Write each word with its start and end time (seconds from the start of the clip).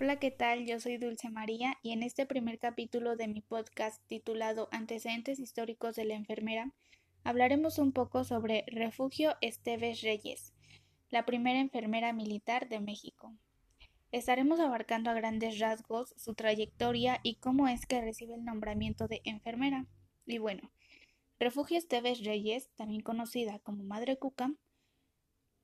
Hola, 0.00 0.20
¿qué 0.20 0.30
tal? 0.30 0.64
Yo 0.64 0.78
soy 0.78 0.96
Dulce 0.96 1.28
María 1.28 1.76
y 1.82 1.90
en 1.90 2.04
este 2.04 2.24
primer 2.24 2.60
capítulo 2.60 3.16
de 3.16 3.26
mi 3.26 3.40
podcast 3.40 4.00
titulado 4.06 4.68
Antecedentes 4.70 5.40
históricos 5.40 5.96
de 5.96 6.04
la 6.04 6.14
enfermera, 6.14 6.72
hablaremos 7.24 7.80
un 7.80 7.90
poco 7.90 8.22
sobre 8.22 8.64
Refugio 8.68 9.34
Esteves 9.40 10.02
Reyes, 10.02 10.54
la 11.10 11.26
primera 11.26 11.58
enfermera 11.58 12.12
militar 12.12 12.68
de 12.68 12.78
México. 12.78 13.34
Estaremos 14.12 14.60
abarcando 14.60 15.10
a 15.10 15.14
grandes 15.14 15.58
rasgos 15.58 16.14
su 16.16 16.34
trayectoria 16.34 17.18
y 17.24 17.34
cómo 17.40 17.66
es 17.66 17.84
que 17.84 18.00
recibe 18.00 18.36
el 18.36 18.44
nombramiento 18.44 19.08
de 19.08 19.20
enfermera. 19.24 19.88
Y 20.26 20.38
bueno, 20.38 20.70
Refugio 21.40 21.76
Esteves 21.76 22.24
Reyes, 22.24 22.70
también 22.76 23.02
conocida 23.02 23.58
como 23.58 23.82
Madre 23.82 24.16
Cuca, 24.16 24.52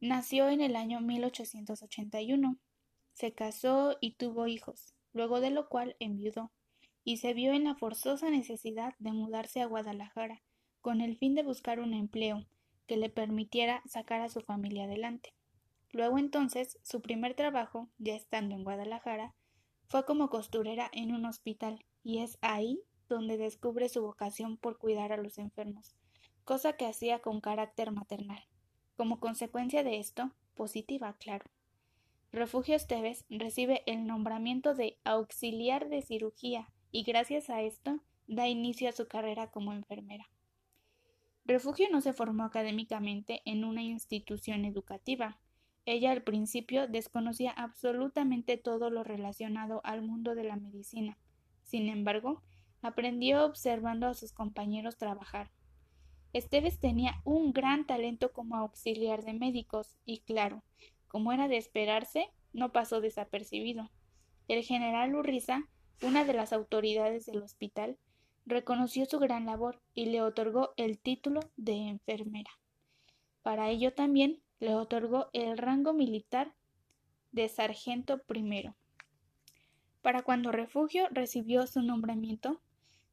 nació 0.00 0.48
en 0.50 0.60
el 0.60 0.76
año 0.76 1.00
1881 1.00 2.60
se 3.12 3.32
casó 3.32 3.96
y 4.00 4.12
tuvo 4.12 4.46
hijos, 4.46 4.94
luego 5.12 5.40
de 5.40 5.50
lo 5.50 5.68
cual 5.68 5.96
enviudó, 5.98 6.50
y 7.04 7.18
se 7.18 7.34
vio 7.34 7.52
en 7.52 7.64
la 7.64 7.74
forzosa 7.74 8.30
necesidad 8.30 8.94
de 8.98 9.12
mudarse 9.12 9.60
a 9.60 9.66
Guadalajara, 9.66 10.42
con 10.80 11.00
el 11.00 11.16
fin 11.16 11.34
de 11.34 11.42
buscar 11.42 11.80
un 11.80 11.94
empleo 11.94 12.46
que 12.86 12.96
le 12.96 13.08
permitiera 13.08 13.82
sacar 13.86 14.20
a 14.20 14.28
su 14.28 14.40
familia 14.40 14.84
adelante. 14.84 15.32
Luego 15.92 16.18
entonces, 16.18 16.78
su 16.82 17.00
primer 17.00 17.34
trabajo, 17.34 17.88
ya 17.98 18.14
estando 18.14 18.54
en 18.54 18.64
Guadalajara, 18.64 19.34
fue 19.88 20.04
como 20.04 20.30
costurera 20.30 20.90
en 20.92 21.12
un 21.12 21.24
hospital, 21.24 21.84
y 22.02 22.18
es 22.18 22.38
ahí 22.40 22.80
donde 23.08 23.36
descubre 23.36 23.88
su 23.88 24.02
vocación 24.02 24.56
por 24.56 24.78
cuidar 24.78 25.12
a 25.12 25.16
los 25.16 25.38
enfermos, 25.38 25.94
cosa 26.44 26.74
que 26.74 26.86
hacía 26.86 27.18
con 27.20 27.40
carácter 27.40 27.90
maternal. 27.90 28.44
Como 28.96 29.18
consecuencia 29.18 29.82
de 29.82 29.98
esto, 29.98 30.30
positiva, 30.54 31.14
claro. 31.14 31.44
Refugio 32.32 32.76
Esteves 32.76 33.24
recibe 33.28 33.82
el 33.86 34.06
nombramiento 34.06 34.74
de 34.74 34.98
auxiliar 35.02 35.88
de 35.88 36.00
cirugía 36.00 36.72
y 36.92 37.02
gracias 37.02 37.50
a 37.50 37.62
esto 37.62 37.98
da 38.28 38.46
inicio 38.46 38.88
a 38.88 38.92
su 38.92 39.08
carrera 39.08 39.50
como 39.50 39.72
enfermera. 39.72 40.30
Refugio 41.44 41.88
no 41.90 42.00
se 42.00 42.12
formó 42.12 42.44
académicamente 42.44 43.42
en 43.44 43.64
una 43.64 43.82
institución 43.82 44.64
educativa. 44.64 45.40
Ella 45.86 46.12
al 46.12 46.22
principio 46.22 46.86
desconocía 46.86 47.50
absolutamente 47.50 48.56
todo 48.56 48.90
lo 48.90 49.02
relacionado 49.02 49.80
al 49.82 50.02
mundo 50.02 50.36
de 50.36 50.44
la 50.44 50.54
medicina. 50.54 51.18
Sin 51.64 51.88
embargo, 51.88 52.44
aprendió 52.80 53.44
observando 53.44 54.06
a 54.06 54.14
sus 54.14 54.32
compañeros 54.32 54.96
trabajar. 54.96 55.50
Esteves 56.32 56.78
tenía 56.78 57.20
un 57.24 57.52
gran 57.52 57.86
talento 57.86 58.32
como 58.32 58.54
auxiliar 58.54 59.24
de 59.24 59.32
médicos 59.32 59.96
y 60.04 60.20
claro, 60.20 60.62
como 61.10 61.32
era 61.32 61.48
de 61.48 61.56
esperarse, 61.56 62.30
no 62.52 62.70
pasó 62.70 63.00
desapercibido. 63.00 63.90
El 64.46 64.62
general 64.62 65.14
Urriza, 65.16 65.64
una 66.02 66.24
de 66.24 66.34
las 66.34 66.52
autoridades 66.52 67.26
del 67.26 67.42
hospital, 67.42 67.98
reconoció 68.46 69.06
su 69.06 69.18
gran 69.18 69.44
labor 69.44 69.82
y 69.92 70.06
le 70.06 70.22
otorgó 70.22 70.72
el 70.76 70.98
título 70.98 71.40
de 71.56 71.88
enfermera. 71.88 72.50
Para 73.42 73.70
ello 73.70 73.92
también 73.92 74.40
le 74.60 74.76
otorgó 74.76 75.30
el 75.32 75.58
rango 75.58 75.92
militar 75.92 76.54
de 77.32 77.48
sargento 77.48 78.22
primero. 78.22 78.76
Para 80.02 80.22
cuando 80.22 80.52
Refugio 80.52 81.08
recibió 81.10 81.66
su 81.66 81.82
nombramiento, 81.82 82.60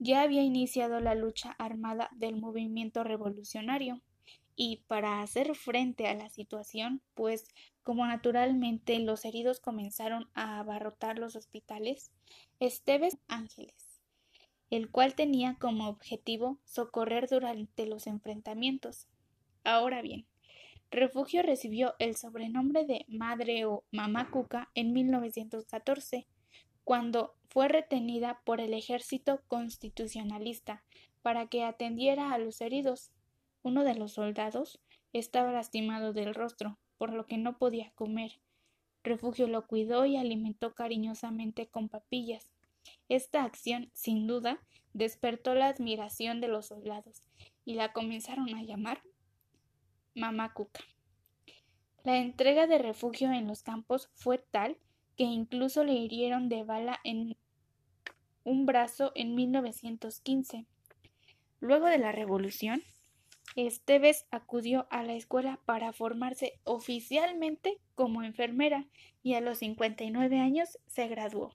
ya 0.00 0.22
había 0.22 0.42
iniciado 0.42 0.98
la 0.98 1.14
lucha 1.14 1.54
armada 1.58 2.10
del 2.16 2.36
movimiento 2.36 3.04
revolucionario 3.04 4.02
y 4.56 4.82
para 4.86 5.20
hacer 5.22 5.54
frente 5.54 6.06
a 6.06 6.14
la 6.14 6.28
situación, 6.28 7.02
pues 7.14 7.48
como 7.82 8.06
naturalmente 8.06 8.98
los 8.98 9.24
heridos 9.24 9.60
comenzaron 9.60 10.28
a 10.34 10.58
abarrotar 10.58 11.18
los 11.18 11.36
hospitales, 11.36 12.12
Esteves 12.60 13.18
Ángeles, 13.28 14.00
el 14.70 14.90
cual 14.90 15.14
tenía 15.14 15.56
como 15.60 15.88
objetivo 15.88 16.58
socorrer 16.64 17.28
durante 17.28 17.86
los 17.86 18.06
enfrentamientos. 18.06 19.08
Ahora 19.64 20.02
bien, 20.02 20.26
Refugio 20.90 21.42
recibió 21.42 21.94
el 21.98 22.14
sobrenombre 22.14 22.84
de 22.84 23.04
Madre 23.08 23.64
o 23.64 23.84
Mamá 23.90 24.30
Cuca 24.30 24.70
en 24.74 24.92
1914, 24.92 26.28
cuando 26.84 27.34
fue 27.48 27.68
retenida 27.68 28.40
por 28.44 28.60
el 28.60 28.74
ejército 28.74 29.40
constitucionalista 29.48 30.84
para 31.22 31.48
que 31.48 31.64
atendiera 31.64 32.32
a 32.32 32.38
los 32.38 32.60
heridos 32.60 33.10
uno 33.64 33.82
de 33.82 33.96
los 33.96 34.12
soldados 34.12 34.78
estaba 35.12 35.50
lastimado 35.50 36.12
del 36.12 36.34
rostro, 36.34 36.78
por 36.98 37.12
lo 37.12 37.26
que 37.26 37.38
no 37.38 37.58
podía 37.58 37.90
comer. 37.96 38.40
Refugio 39.02 39.48
lo 39.48 39.66
cuidó 39.66 40.06
y 40.06 40.16
alimentó 40.16 40.74
cariñosamente 40.74 41.66
con 41.66 41.88
papillas. 41.88 42.52
Esta 43.08 43.42
acción, 43.42 43.90
sin 43.94 44.26
duda, 44.26 44.60
despertó 44.92 45.54
la 45.54 45.68
admiración 45.68 46.40
de 46.40 46.48
los 46.48 46.66
soldados 46.66 47.22
y 47.64 47.74
la 47.74 47.92
comenzaron 47.92 48.54
a 48.54 48.62
llamar 48.62 49.02
Mamá 50.14 50.52
Cuca. 50.52 50.80
La 52.04 52.18
entrega 52.18 52.66
de 52.66 52.78
refugio 52.78 53.32
en 53.32 53.48
los 53.48 53.62
campos 53.62 54.10
fue 54.12 54.38
tal 54.38 54.76
que 55.16 55.24
incluso 55.24 55.84
le 55.84 55.94
hirieron 55.94 56.50
de 56.50 56.64
bala 56.64 57.00
en 57.02 57.36
un 58.44 58.66
brazo 58.66 59.12
en 59.14 59.34
1915. 59.34 60.66
Luego 61.60 61.86
de 61.86 61.98
la 61.98 62.12
revolución, 62.12 62.82
Esteves 63.56 64.26
acudió 64.30 64.86
a 64.90 65.02
la 65.02 65.14
escuela 65.14 65.60
para 65.64 65.92
formarse 65.92 66.60
oficialmente 66.64 67.78
como 67.94 68.22
enfermera 68.22 68.86
y 69.22 69.34
a 69.34 69.40
los 69.40 69.58
59 69.58 70.40
años 70.40 70.78
se 70.86 71.08
graduó. 71.08 71.54